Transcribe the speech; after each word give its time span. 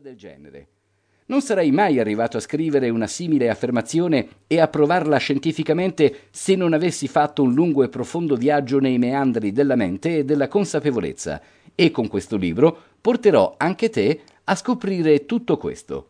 del 0.00 0.16
genere. 0.16 0.66
Non 1.26 1.42
sarei 1.42 1.70
mai 1.70 1.98
arrivato 1.98 2.36
a 2.36 2.40
scrivere 2.40 2.88
una 2.88 3.06
simile 3.06 3.50
affermazione 3.50 4.28
e 4.46 4.60
a 4.60 4.68
provarla 4.68 5.18
scientificamente 5.18 6.28
se 6.30 6.54
non 6.54 6.72
avessi 6.72 7.06
fatto 7.06 7.42
un 7.42 7.52
lungo 7.52 7.82
e 7.82 7.88
profondo 7.88 8.34
viaggio 8.34 8.78
nei 8.78 8.96
meandri 8.96 9.52
della 9.52 9.76
mente 9.76 10.18
e 10.18 10.24
della 10.24 10.48
consapevolezza, 10.48 11.40
e 11.74 11.90
con 11.90 12.08
questo 12.08 12.36
libro 12.36 12.76
porterò 13.00 13.54
anche 13.58 13.90
te 13.90 14.20
a 14.44 14.54
scoprire 14.54 15.26
tutto 15.26 15.58
questo. 15.58 16.08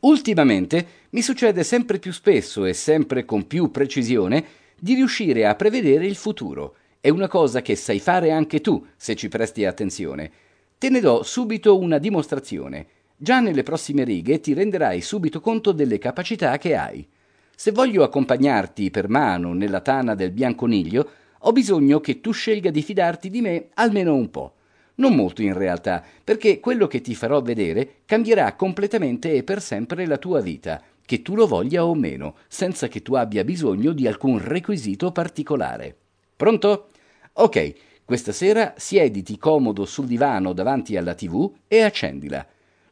Ultimamente 0.00 0.86
mi 1.10 1.22
succede 1.22 1.62
sempre 1.62 1.98
più 1.98 2.12
spesso 2.12 2.64
e 2.64 2.72
sempre 2.72 3.24
con 3.24 3.46
più 3.46 3.70
precisione 3.70 4.44
di 4.78 4.94
riuscire 4.94 5.46
a 5.46 5.54
prevedere 5.54 6.06
il 6.06 6.16
futuro. 6.16 6.74
È 7.00 7.08
una 7.08 7.28
cosa 7.28 7.62
che 7.62 7.76
sai 7.76 8.00
fare 8.00 8.32
anche 8.32 8.60
tu, 8.60 8.84
se 8.96 9.14
ci 9.14 9.28
presti 9.28 9.64
attenzione. 9.64 10.30
Te 10.78 10.88
ne 10.88 11.00
do 11.00 11.22
subito 11.22 11.78
una 11.78 11.98
dimostrazione. 11.98 12.86
Già 13.22 13.40
nelle 13.40 13.62
prossime 13.62 14.02
righe 14.02 14.40
ti 14.40 14.54
renderai 14.54 15.02
subito 15.02 15.42
conto 15.42 15.72
delle 15.72 15.98
capacità 15.98 16.56
che 16.56 16.74
hai. 16.74 17.06
Se 17.54 17.70
voglio 17.70 18.02
accompagnarti 18.02 18.90
per 18.90 19.10
mano 19.10 19.52
nella 19.52 19.82
tana 19.82 20.14
del 20.14 20.30
bianconiglio, 20.30 21.10
ho 21.40 21.52
bisogno 21.52 22.00
che 22.00 22.22
tu 22.22 22.30
scelga 22.30 22.70
di 22.70 22.80
fidarti 22.80 23.28
di 23.28 23.42
me 23.42 23.68
almeno 23.74 24.14
un 24.14 24.30
po'. 24.30 24.54
Non 24.94 25.14
molto 25.14 25.42
in 25.42 25.52
realtà, 25.52 26.02
perché 26.24 26.60
quello 26.60 26.86
che 26.86 27.02
ti 27.02 27.14
farò 27.14 27.42
vedere 27.42 27.96
cambierà 28.06 28.54
completamente 28.54 29.34
e 29.34 29.42
per 29.42 29.60
sempre 29.60 30.06
la 30.06 30.16
tua 30.16 30.40
vita, 30.40 30.82
che 31.04 31.20
tu 31.20 31.34
lo 31.34 31.46
voglia 31.46 31.84
o 31.84 31.94
meno, 31.94 32.36
senza 32.48 32.88
che 32.88 33.02
tu 33.02 33.12
abbia 33.12 33.44
bisogno 33.44 33.92
di 33.92 34.06
alcun 34.06 34.42
requisito 34.42 35.12
particolare. 35.12 35.94
Pronto? 36.34 36.88
Ok, 37.34 37.74
questa 38.02 38.32
sera 38.32 38.72
siediti 38.78 39.36
comodo 39.36 39.84
sul 39.84 40.06
divano 40.06 40.54
davanti 40.54 40.96
alla 40.96 41.12
tv 41.12 41.52
e 41.68 41.82
accendila. 41.82 42.46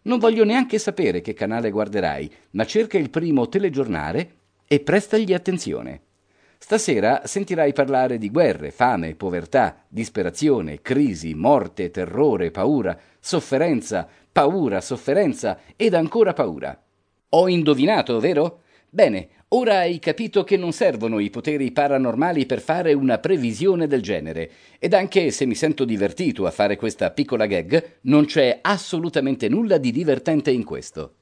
Non 0.08 0.18
voglio 0.18 0.42
neanche 0.42 0.78
sapere 0.78 1.20
che 1.20 1.34
canale 1.34 1.70
guarderai, 1.70 2.32
ma 2.52 2.64
cerca 2.64 2.96
il 2.96 3.10
primo 3.10 3.46
telegiornale 3.46 4.36
e 4.66 4.80
prestagli 4.80 5.34
attenzione. 5.34 6.00
Stasera 6.56 7.27
sentirai 7.27 7.74
parlare 7.74 8.16
di 8.16 8.30
guerre, 8.30 8.70
fame, 8.70 9.14
povertà, 9.14 9.84
disperazione, 9.86 10.80
crisi, 10.80 11.34
morte, 11.34 11.91
terrore, 11.91 12.50
paura, 12.50 12.98
sofferenza, 13.20 14.08
paura, 14.33 14.80
sofferenza 14.80 15.58
ed 15.77 15.92
ancora 15.92 16.33
paura. 16.33 16.83
Ho 17.28 17.46
indovinato, 17.46 18.18
vero? 18.18 18.62
Bene, 18.88 19.28
ora 19.48 19.78
hai 19.78 19.98
capito 19.98 20.44
che 20.44 20.56
non 20.56 20.72
servono 20.72 21.18
i 21.18 21.30
poteri 21.30 21.70
paranormali 21.70 22.46
per 22.46 22.60
fare 22.60 22.92
una 22.92 23.18
previsione 23.18 23.86
del 23.86 24.02
genere, 24.02 24.50
ed 24.78 24.94
anche 24.94 25.30
se 25.30 25.46
mi 25.46 25.55
sento 25.55 25.84
divertito 25.84 26.46
a 26.46 26.50
fare 26.50 26.77
questa 26.77 27.10
piccola 27.10 27.46
gag, 27.46 27.98
non 28.02 28.27
c'è 28.27 28.58
assolutamente 28.60 29.48
nulla 29.48 29.78
di 29.78 29.90
divertente 29.90 30.50
in 30.50 30.64
questo. 30.64 31.14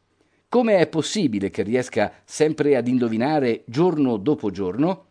Come 0.49 0.79
è 0.79 0.87
possibile 0.87 1.51
che 1.51 1.63
riesca 1.63 2.13
sempre 2.25 2.77
ad 2.77 2.87
indovinare 2.87 3.63
giorno 3.67 4.17
dopo 4.17 4.51
giorno? 4.51 5.07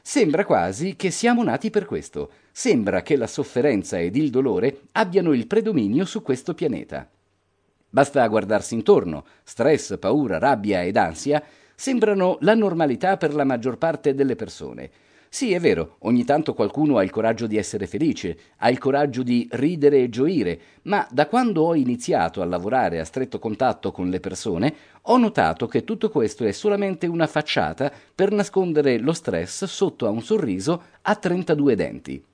Sembra 0.00 0.46
quasi 0.46 0.96
che 0.96 1.10
siamo 1.10 1.42
nati 1.42 1.68
per 1.68 1.84
questo. 1.84 2.30
Sembra 2.50 3.02
che 3.02 3.16
la 3.16 3.26
sofferenza 3.26 4.00
ed 4.00 4.16
il 4.16 4.30
dolore 4.30 4.84
abbiano 4.92 5.34
il 5.34 5.46
predominio 5.46 6.06
su 6.06 6.22
questo 6.22 6.54
pianeta. 6.54 7.08
Basta 7.90 8.26
guardarsi 8.26 8.72
intorno. 8.72 9.26
Stress, 9.44 9.98
paura, 9.98 10.38
rabbia 10.38 10.82
ed 10.82 10.96
ansia 10.96 11.42
sembrano 11.80 12.38
la 12.40 12.56
normalità 12.56 13.16
per 13.16 13.32
la 13.32 13.44
maggior 13.44 13.78
parte 13.78 14.12
delle 14.12 14.34
persone. 14.34 14.90
Sì, 15.28 15.52
è 15.52 15.60
vero, 15.60 15.94
ogni 16.00 16.24
tanto 16.24 16.52
qualcuno 16.52 16.98
ha 16.98 17.04
il 17.04 17.10
coraggio 17.10 17.46
di 17.46 17.56
essere 17.56 17.86
felice, 17.86 18.36
ha 18.56 18.68
il 18.68 18.78
coraggio 18.78 19.22
di 19.22 19.46
ridere 19.52 20.02
e 20.02 20.08
gioire, 20.08 20.58
ma 20.82 21.06
da 21.08 21.28
quando 21.28 21.62
ho 21.62 21.76
iniziato 21.76 22.42
a 22.42 22.46
lavorare 22.46 22.98
a 22.98 23.04
stretto 23.04 23.38
contatto 23.38 23.92
con 23.92 24.10
le 24.10 24.18
persone, 24.18 24.74
ho 25.02 25.16
notato 25.18 25.68
che 25.68 25.84
tutto 25.84 26.10
questo 26.10 26.44
è 26.44 26.50
solamente 26.50 27.06
una 27.06 27.28
facciata 27.28 27.92
per 28.12 28.32
nascondere 28.32 28.98
lo 28.98 29.12
stress 29.12 29.64
sotto 29.66 30.08
a 30.08 30.10
un 30.10 30.20
sorriso 30.20 30.82
a 31.02 31.14
32 31.14 31.76
denti. 31.76 32.24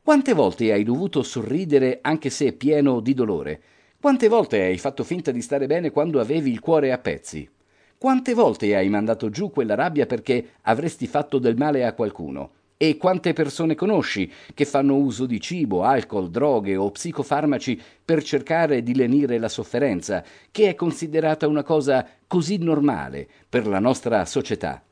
Quante 0.00 0.32
volte 0.32 0.72
hai 0.72 0.84
dovuto 0.84 1.24
sorridere 1.24 1.98
anche 2.02 2.30
se 2.30 2.52
pieno 2.52 3.00
di 3.00 3.14
dolore? 3.14 3.60
Quante 4.00 4.28
volte 4.28 4.62
hai 4.62 4.78
fatto 4.78 5.02
finta 5.02 5.32
di 5.32 5.42
stare 5.42 5.66
bene 5.66 5.90
quando 5.90 6.20
avevi 6.20 6.52
il 6.52 6.60
cuore 6.60 6.92
a 6.92 6.98
pezzi? 6.98 7.58
Quante 8.00 8.32
volte 8.32 8.74
hai 8.74 8.88
mandato 8.88 9.28
giù 9.28 9.50
quella 9.50 9.74
rabbia 9.74 10.06
perché 10.06 10.52
avresti 10.62 11.06
fatto 11.06 11.38
del 11.38 11.58
male 11.58 11.84
a 11.84 11.92
qualcuno? 11.92 12.52
E 12.78 12.96
quante 12.96 13.34
persone 13.34 13.74
conosci 13.74 14.32
che 14.54 14.64
fanno 14.64 14.96
uso 14.96 15.26
di 15.26 15.38
cibo, 15.38 15.82
alcol, 15.82 16.30
droghe 16.30 16.76
o 16.76 16.90
psicofarmaci 16.90 17.78
per 18.02 18.22
cercare 18.22 18.82
di 18.82 18.94
lenire 18.94 19.36
la 19.36 19.50
sofferenza, 19.50 20.24
che 20.50 20.70
è 20.70 20.74
considerata 20.74 21.46
una 21.46 21.62
cosa 21.62 22.08
così 22.26 22.56
normale 22.56 23.28
per 23.46 23.66
la 23.66 23.80
nostra 23.80 24.24
società? 24.24 24.82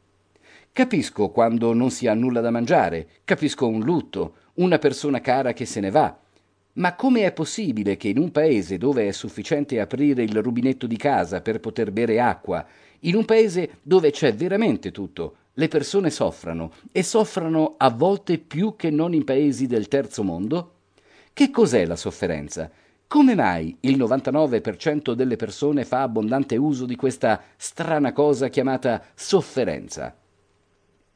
Capisco 0.71 1.31
quando 1.31 1.73
non 1.73 1.91
si 1.91 2.09
ha 2.09 2.13
nulla 2.13 2.43
da 2.43 2.51
mangiare, 2.51 3.09
capisco 3.25 3.67
un 3.67 3.81
lutto, 3.81 4.35
una 4.57 4.77
persona 4.77 5.23
cara 5.23 5.55
che 5.55 5.65
se 5.65 5.81
ne 5.81 5.91
va, 5.91 6.15
ma 6.79 6.95
come 6.95 7.25
è 7.25 7.33
possibile 7.33 7.97
che 7.97 8.09
in 8.09 8.19
un 8.19 8.31
paese 8.31 8.79
dove 8.79 9.07
è 9.07 9.13
sufficiente 9.13 9.81
aprire 9.81 10.23
il 10.23 10.43
rubinetto 10.43 10.87
di 10.87 10.97
casa 10.97 11.41
per 11.41 11.61
poter 11.61 11.91
bere 11.93 12.21
acqua 12.21 12.65
in 13.01 13.15
un 13.15 13.25
paese 13.25 13.79
dove 13.83 14.11
c'è 14.11 14.35
veramente 14.35 14.91
tutto, 14.91 15.37
le 15.55 15.69
persone 15.69 16.11
soffrano 16.11 16.73
e 16.91 17.03
soffrano 17.03 17.75
a 17.77 17.91
volte 17.91 18.39
più 18.39 18.75
che 18.77 18.91
non 18.91 19.15
in 19.15 19.25
paesi 19.25 19.67
del 19.67 19.89
terzo 19.89 20.23
mondo? 20.23 20.73
Che 21.33 21.51
cos'è 21.51 21.85
la 21.85 21.97
sofferenza? 21.97 22.71
Come 23.07 23.35
mai 23.35 23.77
il 23.81 23.97
99% 23.97 25.13
delle 25.13 25.37
persone 25.37 25.85
fa 25.85 26.03
abbondante 26.03 26.57
uso 26.57 26.87
di 26.87 26.97
questa 26.97 27.41
strana 27.57 28.13
cosa 28.13 28.49
chiamata 28.49 29.03
sofferenza? 29.15 30.15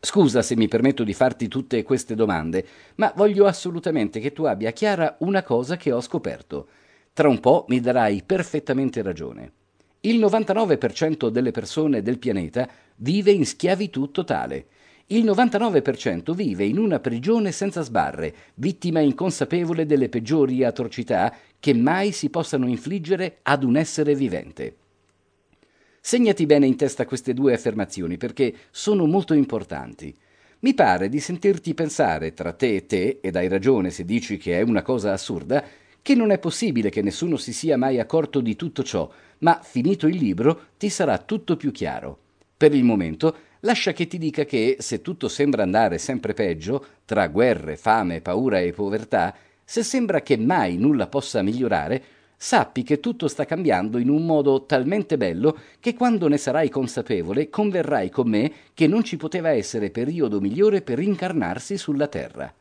Scusa 0.04 0.42
se 0.42 0.56
mi 0.56 0.66
permetto 0.66 1.04
di 1.04 1.14
farti 1.14 1.46
tutte 1.46 1.84
queste 1.84 2.16
domande, 2.16 2.66
ma 2.96 3.12
voglio 3.14 3.46
assolutamente 3.46 4.18
che 4.18 4.32
tu 4.32 4.42
abbia 4.42 4.72
chiara 4.72 5.14
una 5.20 5.44
cosa 5.44 5.76
che 5.76 5.92
ho 5.92 6.00
scoperto. 6.00 6.66
Tra 7.12 7.28
un 7.28 7.38
po' 7.38 7.66
mi 7.68 7.78
darai 7.78 8.24
perfettamente 8.26 9.00
ragione. 9.00 9.52
Il 10.00 10.18
99% 10.18 11.28
delle 11.28 11.52
persone 11.52 12.02
del 12.02 12.18
pianeta 12.18 12.68
vive 12.96 13.30
in 13.30 13.46
schiavitù 13.46 14.10
totale. 14.10 14.66
Il 15.06 15.24
99% 15.24 16.34
vive 16.34 16.64
in 16.64 16.78
una 16.78 16.98
prigione 16.98 17.52
senza 17.52 17.82
sbarre, 17.82 18.34
vittima 18.54 18.98
inconsapevole 18.98 19.86
delle 19.86 20.08
peggiori 20.08 20.64
atrocità 20.64 21.32
che 21.60 21.74
mai 21.74 22.10
si 22.10 22.28
possano 22.28 22.66
infliggere 22.66 23.38
ad 23.42 23.62
un 23.62 23.76
essere 23.76 24.16
vivente. 24.16 24.78
Segnati 26.04 26.46
bene 26.46 26.66
in 26.66 26.74
testa 26.74 27.06
queste 27.06 27.32
due 27.32 27.54
affermazioni 27.54 28.16
perché 28.16 28.52
sono 28.72 29.06
molto 29.06 29.34
importanti. 29.34 30.12
Mi 30.58 30.74
pare 30.74 31.08
di 31.08 31.20
sentirti 31.20 31.74
pensare 31.74 32.34
tra 32.34 32.52
te 32.52 32.74
e 32.74 32.86
te, 32.86 33.20
ed 33.22 33.36
hai 33.36 33.46
ragione 33.46 33.90
se 33.90 34.04
dici 34.04 34.36
che 34.36 34.58
è 34.58 34.62
una 34.62 34.82
cosa 34.82 35.12
assurda, 35.12 35.64
che 36.02 36.14
non 36.16 36.32
è 36.32 36.40
possibile 36.40 36.90
che 36.90 37.02
nessuno 37.02 37.36
si 37.36 37.52
sia 37.52 37.76
mai 37.76 38.00
accorto 38.00 38.40
di 38.40 38.56
tutto 38.56 38.82
ciò, 38.82 39.08
ma 39.38 39.60
finito 39.62 40.08
il 40.08 40.16
libro 40.16 40.70
ti 40.76 40.88
sarà 40.88 41.18
tutto 41.18 41.56
più 41.56 41.70
chiaro. 41.70 42.18
Per 42.56 42.74
il 42.74 42.82
momento 42.82 43.36
lascia 43.60 43.92
che 43.92 44.08
ti 44.08 44.18
dica 44.18 44.44
che, 44.44 44.78
se 44.80 45.02
tutto 45.02 45.28
sembra 45.28 45.62
andare 45.62 45.98
sempre 45.98 46.34
peggio, 46.34 46.84
tra 47.04 47.28
guerre, 47.28 47.76
fame, 47.76 48.20
paura 48.20 48.58
e 48.58 48.72
povertà, 48.72 49.32
se 49.64 49.84
sembra 49.84 50.20
che 50.20 50.36
mai 50.36 50.78
nulla 50.78 51.06
possa 51.06 51.42
migliorare, 51.42 52.02
sappi 52.42 52.82
che 52.82 52.98
tutto 52.98 53.28
sta 53.28 53.44
cambiando 53.44 53.98
in 53.98 54.08
un 54.08 54.26
modo 54.26 54.64
talmente 54.64 55.16
bello 55.16 55.56
che 55.78 55.94
quando 55.94 56.26
ne 56.26 56.36
sarai 56.36 56.68
consapevole 56.68 57.48
converrai 57.48 58.10
con 58.10 58.28
me 58.28 58.52
che 58.74 58.88
non 58.88 59.04
ci 59.04 59.16
poteva 59.16 59.50
essere 59.50 59.90
periodo 59.90 60.40
migliore 60.40 60.82
per 60.82 60.98
incarnarsi 60.98 61.78
sulla 61.78 62.08
Terra. 62.08 62.52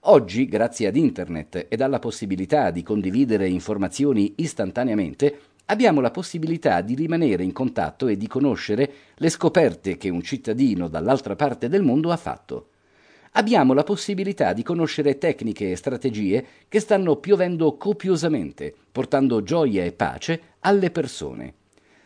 Oggi, 0.00 0.44
grazie 0.44 0.88
ad 0.88 0.96
Internet 0.96 1.68
ed 1.70 1.80
alla 1.80 2.00
possibilità 2.00 2.70
di 2.70 2.82
condividere 2.82 3.48
informazioni 3.48 4.34
istantaneamente, 4.36 5.38
abbiamo 5.64 6.02
la 6.02 6.10
possibilità 6.10 6.82
di 6.82 6.94
rimanere 6.94 7.44
in 7.44 7.52
contatto 7.52 8.08
e 8.08 8.18
di 8.18 8.26
conoscere 8.26 8.92
le 9.14 9.30
scoperte 9.30 9.96
che 9.96 10.10
un 10.10 10.20
cittadino 10.20 10.86
dall'altra 10.86 11.34
parte 11.34 11.70
del 11.70 11.82
mondo 11.82 12.12
ha 12.12 12.18
fatto. 12.18 12.72
Abbiamo 13.36 13.72
la 13.72 13.82
possibilità 13.82 14.52
di 14.52 14.62
conoscere 14.62 15.18
tecniche 15.18 15.72
e 15.72 15.76
strategie 15.76 16.46
che 16.68 16.78
stanno 16.78 17.16
piovendo 17.16 17.76
copiosamente, 17.76 18.72
portando 18.92 19.42
gioia 19.42 19.84
e 19.84 19.90
pace 19.90 20.40
alle 20.60 20.92
persone. 20.92 21.54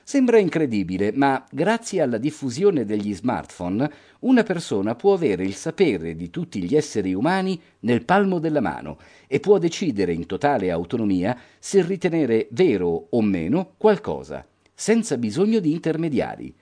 Sembra 0.02 0.38
incredibile, 0.38 1.12
ma 1.12 1.44
grazie 1.50 2.00
alla 2.00 2.16
diffusione 2.16 2.86
degli 2.86 3.14
smartphone 3.14 3.90
una 4.20 4.42
persona 4.42 4.94
può 4.94 5.12
avere 5.12 5.44
il 5.44 5.54
sapere 5.54 6.16
di 6.16 6.30
tutti 6.30 6.62
gli 6.62 6.74
esseri 6.74 7.12
umani 7.12 7.60
nel 7.80 8.06
palmo 8.06 8.38
della 8.38 8.62
mano 8.62 8.96
e 9.26 9.38
può 9.38 9.58
decidere 9.58 10.14
in 10.14 10.24
totale 10.24 10.70
autonomia 10.70 11.38
se 11.58 11.82
ritenere 11.82 12.48
vero 12.52 13.08
o 13.10 13.20
meno 13.20 13.74
qualcosa, 13.76 14.46
senza 14.72 15.18
bisogno 15.18 15.58
di 15.60 15.72
intermediari. 15.72 16.54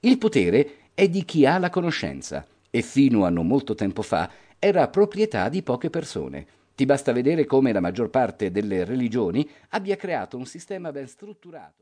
Il 0.00 0.18
potere 0.18 0.70
è 0.92 1.08
di 1.08 1.24
chi 1.24 1.46
ha 1.46 1.56
la 1.58 1.70
conoscenza 1.70 2.44
e 2.78 2.82
fino 2.82 3.24
a 3.24 3.28
non 3.28 3.48
molto 3.48 3.74
tempo 3.74 4.02
fa 4.02 4.30
era 4.56 4.88
proprietà 4.88 5.48
di 5.48 5.64
poche 5.64 5.90
persone. 5.90 6.46
Ti 6.76 6.86
basta 6.86 7.10
vedere 7.10 7.44
come 7.44 7.72
la 7.72 7.80
maggior 7.80 8.08
parte 8.08 8.52
delle 8.52 8.84
religioni 8.84 9.48
abbia 9.70 9.96
creato 9.96 10.36
un 10.36 10.46
sistema 10.46 10.92
ben 10.92 11.08
strutturato. 11.08 11.74